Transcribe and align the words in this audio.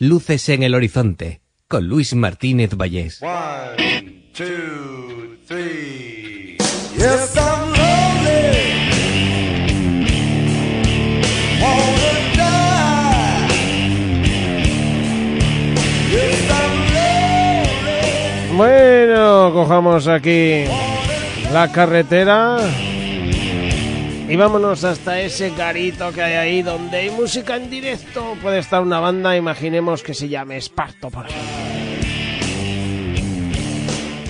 Luces 0.00 0.48
en 0.48 0.64
el 0.64 0.74
horizonte, 0.74 1.40
con 1.68 1.86
Luis 1.86 2.14
Martínez 2.14 2.70
Vallés. 2.74 3.22
One, 3.22 4.24
two, 4.32 5.36
three. 5.46 6.56
Yes, 6.98 7.36
I'm 7.36 7.68
lonely. 7.68 8.58
Wanna 11.62 12.12
die. 12.34 13.48
Yes, 16.10 16.50
I'm 16.50 16.74
lonely. 18.50 18.56
Bueno, 18.56 19.52
cojamos 19.54 20.08
aquí 20.08 20.64
la 21.52 21.70
carretera 21.70 22.58
y 24.28 24.36
vámonos 24.36 24.84
hasta 24.84 25.20
ese 25.20 25.50
garito 25.50 26.12
que 26.12 26.22
hay 26.22 26.34
ahí 26.34 26.62
donde 26.62 26.98
hay 26.98 27.10
música 27.10 27.56
en 27.56 27.68
directo. 27.68 28.36
Puede 28.42 28.58
estar 28.58 28.82
una 28.82 29.00
banda, 29.00 29.36
imaginemos 29.36 30.02
que 30.02 30.14
se 30.14 30.28
llame 30.28 30.56
Esparto 30.56 31.10
por 31.10 31.26
ejemplo. 31.26 31.64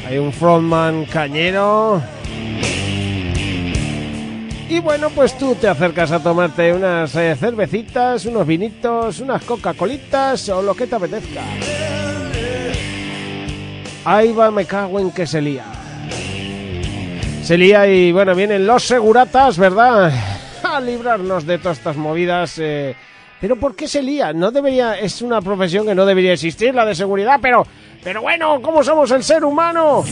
Hay 0.06 0.18
un 0.18 0.32
frontman 0.32 1.06
cañero. 1.06 2.02
Y 4.68 4.80
bueno, 4.80 5.10
pues 5.10 5.36
tú 5.38 5.54
te 5.54 5.68
acercas 5.68 6.10
a 6.10 6.22
tomarte 6.22 6.72
unas 6.72 7.14
eh, 7.16 7.36
cervecitas, 7.38 8.24
unos 8.24 8.46
vinitos, 8.46 9.20
unas 9.20 9.42
Coca-Colitas 9.44 10.48
o 10.48 10.62
lo 10.62 10.74
que 10.74 10.86
te 10.86 10.96
apetezca. 10.96 11.42
Ahí 14.04 14.32
va, 14.32 14.50
me 14.50 14.64
cago 14.64 14.98
en 15.00 15.10
que 15.10 15.26
se 15.26 15.40
lía. 15.40 15.73
Se 17.44 17.58
lía 17.58 17.86
y 17.86 18.10
bueno, 18.10 18.34
vienen 18.34 18.66
los 18.66 18.84
seguratas, 18.84 19.58
¿verdad? 19.58 20.10
A 20.62 20.80
librarnos 20.80 21.46
de 21.46 21.58
todas 21.58 21.76
estas 21.76 21.96
movidas. 21.96 22.58
eh. 22.58 22.96
Pero 23.38 23.56
¿por 23.56 23.76
qué 23.76 23.86
se 23.86 24.02
lía? 24.02 24.32
No 24.32 24.50
debería, 24.50 24.98
es 24.98 25.20
una 25.20 25.42
profesión 25.42 25.86
que 25.86 25.94
no 25.94 26.06
debería 26.06 26.32
existir, 26.32 26.74
la 26.74 26.86
de 26.86 26.94
seguridad, 26.94 27.38
pero, 27.42 27.66
pero 28.02 28.22
bueno, 28.22 28.62
¿cómo 28.62 28.82
somos 28.82 29.10
el 29.10 29.22
ser 29.22 29.44
humano? 29.44 30.02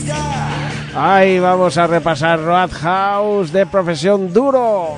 Ahí 0.95 1.39
vamos 1.39 1.75
a 1.79 1.87
repasar 1.87 2.39
Roadhouse 2.39 3.51
de 3.51 3.65
profesión 3.65 4.31
duro. 4.31 4.89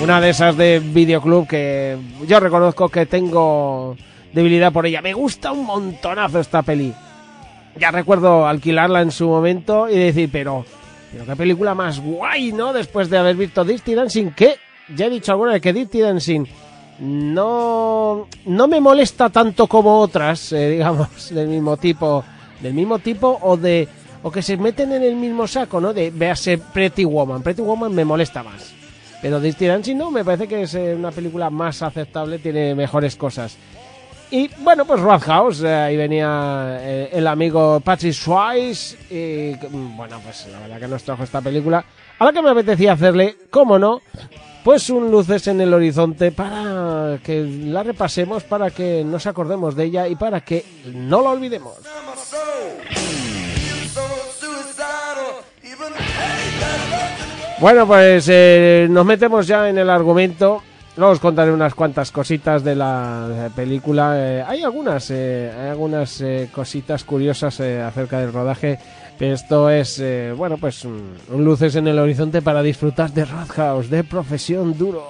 Una 0.00 0.20
de 0.20 0.30
esas 0.30 0.56
de 0.56 0.78
videoclub 0.78 1.48
que 1.48 1.96
yo 2.28 2.38
reconozco 2.38 2.88
que 2.88 3.06
tengo 3.06 3.96
debilidad 4.32 4.72
por 4.72 4.86
ella. 4.86 5.02
Me 5.02 5.12
gusta 5.14 5.50
un 5.50 5.66
montonazo 5.66 6.38
esta 6.38 6.62
peli. 6.62 6.94
Ya 7.76 7.90
recuerdo 7.90 8.46
alquilarla 8.46 9.02
en 9.02 9.10
su 9.10 9.26
momento 9.28 9.88
y 9.88 9.98
decir, 9.98 10.28
pero, 10.30 10.64
pero 11.14 11.26
qué 11.26 11.36
película 11.36 11.76
más 11.76 12.00
guay, 12.00 12.50
¿no? 12.50 12.72
Después 12.72 13.08
de 13.08 13.18
haber 13.18 13.36
visto 13.36 13.64
Dirty 13.64 13.94
Dancing, 13.94 14.30
que 14.32 14.56
ya 14.96 15.06
he 15.06 15.10
dicho 15.10 15.30
alguna 15.30 15.52
vez 15.52 15.62
que 15.62 15.72
Dirty 15.72 16.00
Dancing 16.00 16.44
no, 16.98 18.26
no 18.46 18.66
me 18.66 18.80
molesta 18.80 19.30
tanto 19.30 19.68
como 19.68 20.00
otras, 20.00 20.50
eh, 20.50 20.70
digamos, 20.70 21.28
del 21.30 21.46
mismo 21.46 21.76
tipo, 21.76 22.24
del 22.60 22.74
mismo 22.74 22.98
tipo 22.98 23.38
o 23.42 23.56
de 23.56 23.88
o 24.24 24.32
que 24.32 24.42
se 24.42 24.56
meten 24.56 24.90
en 24.92 25.04
el 25.04 25.14
mismo 25.14 25.46
saco, 25.46 25.80
¿no? 25.80 25.94
De 25.94 26.10
véase 26.10 26.58
Pretty 26.58 27.04
Woman. 27.04 27.42
Pretty 27.42 27.62
Woman 27.62 27.94
me 27.94 28.04
molesta 28.04 28.42
más. 28.42 28.72
Pero 29.22 29.38
Dirty 29.38 29.66
Dancing 29.66 29.96
no, 29.96 30.10
me 30.10 30.24
parece 30.24 30.48
que 30.48 30.62
es 30.62 30.74
eh, 30.74 30.96
una 30.96 31.12
película 31.12 31.48
más 31.48 31.80
aceptable, 31.82 32.40
tiene 32.40 32.74
mejores 32.74 33.14
cosas. 33.14 33.56
Y 34.30 34.50
bueno, 34.58 34.84
pues 34.84 35.00
Roadhouse, 35.00 35.62
eh, 35.62 35.74
ahí 35.74 35.96
venía 35.96 36.78
eh, 36.80 37.10
el 37.12 37.26
amigo 37.26 37.80
Patrick 37.80 38.12
Swayze 38.12 38.96
y 39.10 39.54
bueno, 39.68 40.20
pues 40.24 40.48
la 40.50 40.58
verdad 40.60 40.80
que 40.80 40.88
nos 40.88 41.04
trajo 41.04 41.22
esta 41.22 41.40
película 41.40 41.84
a 42.18 42.24
la 42.24 42.32
que 42.32 42.42
me 42.42 42.50
apetecía 42.50 42.92
hacerle, 42.92 43.36
cómo 43.50 43.78
no, 43.78 44.00
pues 44.64 44.88
un 44.90 45.10
luces 45.10 45.46
en 45.48 45.60
el 45.60 45.74
horizonte 45.74 46.32
para 46.32 47.18
que 47.22 47.42
la 47.42 47.82
repasemos, 47.82 48.44
para 48.44 48.70
que 48.70 49.04
nos 49.04 49.26
acordemos 49.26 49.76
de 49.76 49.84
ella 49.84 50.08
y 50.08 50.16
para 50.16 50.40
que 50.40 50.64
no 50.92 51.22
la 51.22 51.30
olvidemos. 51.30 51.74
Bueno, 57.60 57.86
pues 57.86 58.26
eh, 58.28 58.86
nos 58.90 59.06
metemos 59.06 59.46
ya 59.46 59.68
en 59.68 59.78
el 59.78 59.88
argumento. 59.88 60.62
Luego 60.96 61.12
os 61.12 61.18
contaré 61.18 61.50
unas 61.50 61.74
cuantas 61.74 62.12
cositas 62.12 62.62
de 62.62 62.76
la 62.76 63.50
película. 63.56 64.14
Eh, 64.16 64.44
hay 64.46 64.62
algunas, 64.62 65.10
eh, 65.10 65.50
hay 65.52 65.68
algunas 65.70 66.20
eh, 66.20 66.48
cositas 66.52 67.02
curiosas 67.02 67.58
eh, 67.58 67.82
acerca 67.82 68.20
del 68.20 68.32
rodaje. 68.32 68.78
Esto 69.18 69.70
es, 69.70 69.98
eh, 69.98 70.32
bueno, 70.36 70.56
pues 70.56 70.84
un 70.84 71.16
luces 71.44 71.74
en 71.74 71.88
el 71.88 71.98
horizonte 71.98 72.42
para 72.42 72.62
disfrutar 72.62 73.10
de 73.10 73.24
Roadhouse, 73.24 73.90
de 73.90 74.04
profesión 74.04 74.78
duro. 74.78 75.04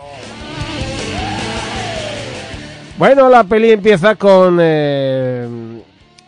Bueno, 2.97 3.29
la 3.29 3.45
peli 3.45 3.73
empieza 3.73 4.15
con 4.15 4.61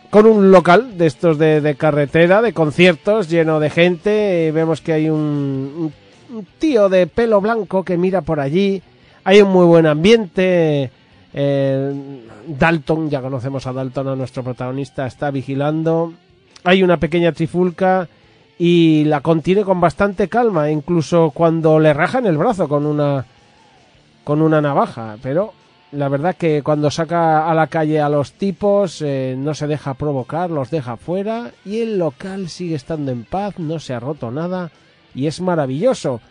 con 0.09 0.25
un 0.25 0.51
local 0.51 0.97
de 0.97 1.05
estos 1.05 1.37
de, 1.37 1.75
carretera, 1.77 2.41
de 2.41 2.53
conciertos, 2.53 3.29
lleno 3.29 3.59
de 3.59 3.69
gente. 3.69 4.51
Vemos 4.53 4.81
que 4.81 4.93
hay 4.93 5.09
un 5.09 5.91
tío 6.59 6.89
de 6.89 7.07
pelo 7.07 7.41
blanco 7.41 7.83
que 7.83 7.97
mira 7.97 8.21
por 8.21 8.39
allí. 8.39 8.81
Hay 9.27 9.41
un 9.41 9.49
muy 9.49 9.65
buen 9.65 9.85
ambiente. 9.85 10.89
eh, 11.33 12.21
Dalton, 12.47 13.09
ya 13.09 13.19
conocemos 13.21 13.67
a 13.67 13.73
Dalton, 13.73 14.07
a 14.07 14.15
nuestro 14.15 14.41
protagonista, 14.41 15.05
está 15.05 15.31
vigilando. 15.31 16.13
Hay 16.63 16.81
una 16.81 16.95
pequeña 16.95 17.33
trifulca 17.33 18.07
y 18.57 19.03
la 19.03 19.19
contiene 19.19 19.65
con 19.65 19.81
bastante 19.81 20.29
calma, 20.29 20.71
incluso 20.71 21.31
cuando 21.31 21.77
le 21.77 21.93
rajan 21.93 22.25
el 22.25 22.37
brazo 22.37 22.69
con 22.69 22.85
una 22.85 23.25
con 24.23 24.41
una 24.41 24.61
navaja, 24.61 25.17
pero 25.21 25.51
la 25.91 26.07
verdad 26.07 26.37
que 26.37 26.63
cuando 26.63 26.89
saca 26.89 27.49
a 27.49 27.53
la 27.53 27.67
calle 27.67 27.99
a 27.99 28.07
los 28.07 28.31
tipos 28.31 29.01
eh, 29.01 29.35
no 29.37 29.53
se 29.53 29.67
deja 29.67 29.95
provocar, 29.95 30.49
los 30.49 30.71
deja 30.71 30.95
fuera 30.95 31.51
y 31.65 31.81
el 31.81 31.97
local 31.97 32.47
sigue 32.47 32.75
estando 32.75 33.11
en 33.11 33.25
paz, 33.25 33.59
no 33.59 33.77
se 33.79 33.93
ha 33.93 33.99
roto 33.99 34.31
nada 34.31 34.71
y 35.13 35.27
es 35.27 35.41
maravilloso. 35.41 36.21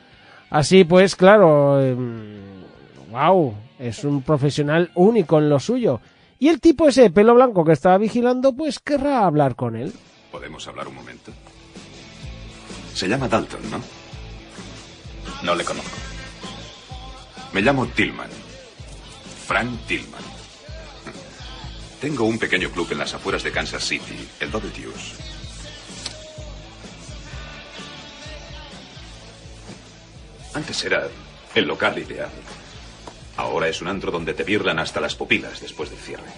Así 0.48 0.84
pues, 0.84 1.14
claro, 1.16 1.78
wow, 3.10 3.54
es 3.78 4.04
un 4.04 4.22
profesional 4.22 4.90
único 4.94 5.38
en 5.38 5.48
lo 5.48 5.60
suyo. 5.60 6.00
Y 6.38 6.48
el 6.48 6.60
tipo 6.60 6.88
ese 6.88 7.02
de 7.02 7.10
pelo 7.10 7.34
blanco 7.34 7.64
que 7.64 7.72
estaba 7.72 7.98
vigilando, 7.98 8.52
pues 8.54 8.78
querrá 8.78 9.24
hablar 9.24 9.56
con 9.56 9.76
él. 9.76 9.92
¿Podemos 10.30 10.66
hablar 10.68 10.88
un 10.88 10.94
momento? 10.94 11.32
Se 12.94 13.08
llama 13.08 13.28
Dalton, 13.28 13.70
¿no? 13.70 13.80
No 15.42 15.54
le 15.54 15.64
conozco. 15.64 15.96
Me 17.52 17.62
llamo 17.62 17.86
Tillman. 17.86 18.28
Frank 19.46 19.70
Tillman. 19.86 20.22
Tengo 22.00 22.24
un 22.24 22.38
pequeño 22.38 22.68
club 22.70 22.88
en 22.92 22.98
las 22.98 23.14
afueras 23.14 23.42
de 23.42 23.52
Kansas 23.52 23.82
City, 23.82 24.28
el 24.40 24.50
Deuce. 24.50 25.16
Antes 30.52 30.84
era 30.84 31.08
el 31.54 31.66
local 31.66 31.98
ideal. 31.98 32.30
Ahora 33.36 33.68
es 33.68 33.82
un 33.82 33.88
antro 33.88 34.10
donde 34.10 34.34
te 34.34 34.44
birlan 34.44 34.78
hasta 34.78 35.00
las 35.00 35.14
pupilas 35.14 35.60
después 35.60 35.90
del 35.90 35.98
cierre. 35.98 36.32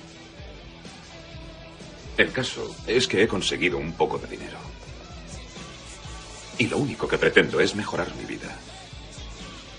El 2.16 2.32
caso 2.32 2.74
es 2.86 3.06
que 3.06 3.22
he 3.22 3.28
conseguido 3.28 3.78
un 3.78 3.92
poco 3.92 4.18
de 4.18 4.26
dinero. 4.26 4.58
Y 6.58 6.66
lo 6.66 6.78
único 6.78 7.06
que 7.06 7.18
pretendo 7.18 7.60
es 7.60 7.76
mejorar 7.76 8.12
mi 8.16 8.24
vida. 8.24 8.58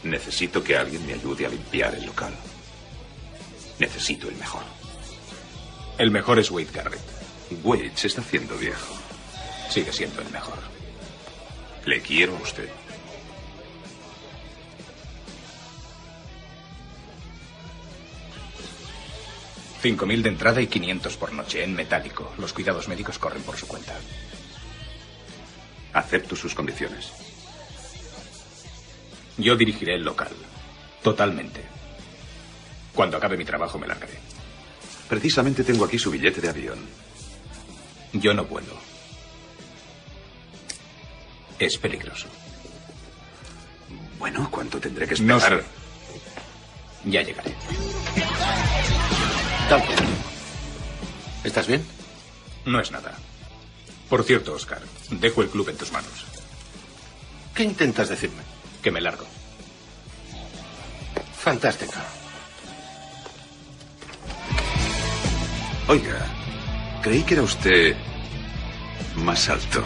Necesito 0.03 0.63
que 0.63 0.77
alguien 0.77 1.05
me 1.05 1.13
ayude 1.13 1.45
a 1.45 1.49
limpiar 1.49 1.93
el 1.95 2.05
local. 2.05 2.33
Necesito 3.79 4.29
el 4.29 4.35
mejor. 4.35 4.63
El 5.97 6.11
mejor 6.11 6.39
es 6.39 6.49
Wade 6.49 6.69
Garrett. 6.73 7.01
Wade 7.63 7.91
se 7.95 8.07
está 8.07 8.21
haciendo 8.21 8.55
viejo. 8.55 8.95
Sigue 9.69 9.91
siendo 9.91 10.21
el 10.21 10.29
mejor. 10.29 10.59
Le 11.85 12.01
quiero 12.01 12.37
a 12.37 12.41
usted. 12.41 12.69
Cinco 19.81 20.05
mil 20.05 20.21
de 20.21 20.29
entrada 20.29 20.61
y 20.61 20.67
500 20.67 21.15
por 21.17 21.31
noche 21.33 21.63
en 21.63 21.73
metálico. 21.73 22.33
Los 22.37 22.51
cuidados 22.53 22.87
médicos 22.87 23.17
corren 23.17 23.41
por 23.43 23.55
su 23.57 23.67
cuenta. 23.67 23.95
Acepto 25.93 26.35
sus 26.35 26.53
condiciones. 26.53 27.11
Yo 29.37 29.55
dirigiré 29.55 29.95
el 29.95 30.03
local. 30.03 30.29
Totalmente. 31.01 31.63
Cuando 32.93 33.15
acabe 33.17 33.37
mi 33.37 33.45
trabajo 33.45 33.79
me 33.79 33.87
largaré. 33.87 34.19
Precisamente 35.07 35.63
tengo 35.63 35.85
aquí 35.85 35.97
su 35.97 36.11
billete 36.11 36.41
de 36.41 36.49
avión. 36.49 36.79
Yo 38.11 38.33
no 38.33 38.43
vuelo. 38.43 38.77
Es 41.57 41.77
peligroso. 41.77 42.27
Bueno, 44.17 44.49
¿cuánto 44.51 44.79
tendré 44.79 45.07
que 45.07 45.15
No 45.21 45.37
esperar? 45.37 45.61
sé. 45.61 47.09
Ya 47.09 47.21
llegaré. 47.21 47.55
¿Estás 51.43 51.67
bien? 51.67 51.85
No 52.65 52.79
es 52.79 52.91
nada. 52.91 53.13
Por 54.09 54.23
cierto, 54.23 54.53
Oscar, 54.53 54.81
dejo 55.11 55.43
el 55.43 55.49
club 55.49 55.69
en 55.69 55.77
tus 55.77 55.91
manos. 55.91 56.25
¿Qué 57.53 57.63
intentas 57.63 58.09
decirme? 58.09 58.41
Que 58.81 58.89
me 58.89 58.99
largo. 58.99 59.25
Fantástico. 61.37 61.93
Oiga, 65.87 66.25
creí 67.03 67.21
que 67.21 67.35
era 67.35 67.43
usted 67.43 67.95
más 69.17 69.49
alto. 69.49 69.83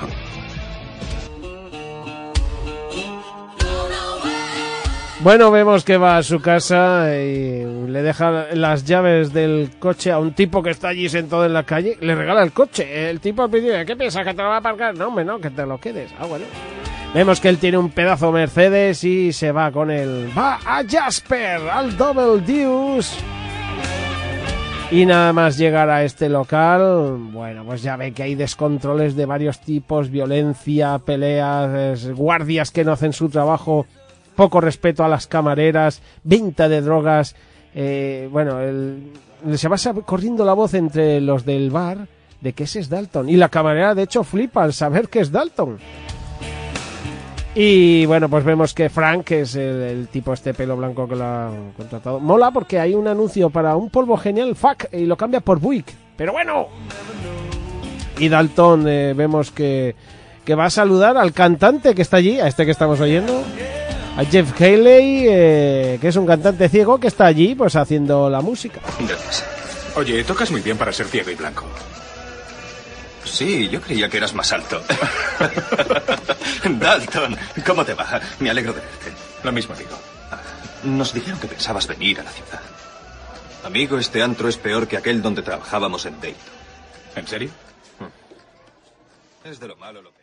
Bueno, 5.23 5.51
vemos 5.51 5.85
que 5.85 5.95
va 5.95 6.17
a 6.17 6.23
su 6.23 6.41
casa 6.41 7.15
y 7.15 7.63
le 7.87 8.01
deja 8.01 8.47
las 8.53 8.83
llaves 8.83 9.31
del 9.31 9.71
coche 9.79 10.11
a 10.11 10.19
un 10.19 10.33
tipo 10.33 10.61
que 10.61 10.71
está 10.71 10.89
allí 10.89 11.07
sentado 11.07 11.45
en 11.45 11.53
la 11.53 11.63
calle. 11.63 11.97
Le 12.01 12.13
regala 12.13 12.43
el 12.43 12.51
coche. 12.51 13.09
El 13.09 13.21
tipo 13.21 13.41
al 13.41 13.49
principio, 13.49 13.85
¿qué 13.85 13.95
piensas? 13.95 14.25
¿Que 14.25 14.33
te 14.33 14.41
lo 14.41 14.49
va 14.49 14.55
a 14.55 14.57
aparcar? 14.57 14.97
No, 14.97 15.07
hombre, 15.07 15.23
no, 15.23 15.39
que 15.39 15.49
te 15.49 15.65
lo 15.65 15.79
quedes. 15.79 16.11
Ah, 16.19 16.25
bueno. 16.25 16.43
Vemos 17.13 17.39
que 17.39 17.47
él 17.47 17.57
tiene 17.57 17.77
un 17.77 17.89
pedazo 17.89 18.33
Mercedes 18.33 19.01
y 19.05 19.31
se 19.31 19.53
va 19.53 19.71
con 19.71 19.91
él. 19.91 20.29
Va 20.37 20.59
a 20.65 20.83
Jasper, 20.85 21.69
al 21.69 21.95
Double 21.95 22.41
Deuce. 22.45 23.15
Y 24.91 25.05
nada 25.05 25.31
más 25.31 25.57
llegar 25.57 25.89
a 25.89 26.03
este 26.03 26.27
local, 26.27 27.17
bueno, 27.31 27.63
pues 27.63 27.81
ya 27.81 27.95
ve 27.95 28.11
que 28.11 28.23
hay 28.23 28.35
descontroles 28.35 29.15
de 29.15 29.25
varios 29.25 29.61
tipos, 29.61 30.09
violencia, 30.09 30.99
peleas, 30.99 32.09
guardias 32.09 32.71
que 32.71 32.83
no 32.83 32.91
hacen 32.91 33.13
su 33.13 33.29
trabajo, 33.29 33.87
poco 34.35 34.61
respeto 34.61 35.03
a 35.03 35.07
las 35.07 35.27
camareras, 35.27 36.01
venta 36.23 36.67
de 36.69 36.81
drogas. 36.81 37.35
Eh, 37.75 38.27
bueno, 38.31 38.59
el- 38.61 39.11
se 39.55 39.67
va 39.67 39.77
corriendo 40.05 40.45
la 40.45 40.53
voz 40.53 40.73
entre 40.73 41.19
los 41.21 41.45
del 41.45 41.69
bar 41.71 42.07
de 42.41 42.53
que 42.53 42.63
ese 42.65 42.79
es 42.79 42.89
Dalton. 42.89 43.29
Y 43.29 43.35
la 43.37 43.49
camarera, 43.49 43.95
de 43.95 44.03
hecho, 44.03 44.23
flipa 44.23 44.63
al 44.63 44.73
saber 44.73 45.07
que 45.09 45.19
es 45.21 45.31
Dalton. 45.31 45.77
Y 47.55 48.05
bueno, 48.07 48.29
pues 48.29 48.43
vemos 48.43 48.73
que 48.73 48.89
Frank, 48.89 49.25
que 49.25 49.41
es 49.41 49.55
el, 49.55 49.81
el 49.81 50.07
tipo 50.07 50.33
este 50.33 50.55
pelo 50.55 50.75
blanco 50.75 51.07
que 51.07 51.15
lo 51.15 51.23
ha 51.23 51.51
contratado, 51.77 52.19
mola 52.19 52.49
porque 52.49 52.79
hay 52.79 52.95
un 52.95 53.07
anuncio 53.07 53.51
para 53.51 53.75
un 53.75 53.91
polvo 53.91 54.17
genial, 54.17 54.55
fuck, 54.55 54.85
y 54.91 55.05
lo 55.05 55.15
cambia 55.15 55.39
por 55.39 55.59
Buick. 55.59 55.93
Pero 56.17 56.31
bueno. 56.31 56.67
Y 58.17 58.27
Dalton, 58.29 58.87
eh, 58.87 59.13
vemos 59.15 59.51
que, 59.51 59.95
que 60.45 60.55
va 60.55 60.65
a 60.65 60.69
saludar 60.71 61.15
al 61.17 61.31
cantante 61.31 61.93
que 61.93 62.01
está 62.01 62.17
allí, 62.17 62.39
a 62.39 62.47
este 62.47 62.65
que 62.65 62.71
estamos 62.71 62.99
oyendo, 62.99 63.43
a 64.15 64.25
Jeff 64.25 64.59
Haley, 64.59 65.25
eh, 65.27 65.97
que 65.99 66.07
es 66.07 66.15
un 66.15 66.25
cantante 66.25 66.69
ciego 66.69 66.99
que 66.99 67.07
está 67.07 67.25
allí, 67.25 67.55
pues 67.55 67.75
haciendo 67.75 68.29
la 68.29 68.41
música. 68.41 68.79
Gracias. 68.99 69.43
Oye, 69.95 70.23
tocas 70.23 70.51
muy 70.51 70.61
bien 70.61 70.77
para 70.77 70.91
ser 70.91 71.07
ciego 71.07 71.29
y 71.29 71.35
blanco. 71.35 71.65
Sí, 73.25 73.69
yo 73.69 73.81
creía 73.81 74.09
que 74.09 74.17
eras 74.17 74.33
más 74.33 74.51
alto. 74.51 74.81
Dalton, 76.65 77.37
¿cómo 77.65 77.85
te 77.85 77.93
va? 77.93 78.21
Me 78.39 78.49
alegro 78.49 78.73
de 78.73 78.81
verte. 78.81 79.11
Lo 79.43 79.51
mismo 79.51 79.75
digo. 79.75 79.97
Nos 80.83 81.13
dijeron 81.13 81.39
que 81.39 81.47
pensabas 81.47 81.87
venir 81.87 82.19
a 82.19 82.23
la 82.23 82.31
ciudad. 82.31 82.61
Amigo, 83.63 83.97
este 83.97 84.21
antro 84.21 84.49
es 84.49 84.57
peor 84.57 84.87
que 84.87 84.97
aquel 84.97 85.21
donde 85.21 85.41
trabajábamos 85.41 86.05
en 86.05 86.19
Dayton. 86.19 86.41
¿En 87.15 87.27
serio? 87.27 87.49
Es 89.45 89.59
de 89.59 89.67
lo 89.67 89.75
malo 89.77 90.01
lo 90.01 90.11
peor. 90.11 90.22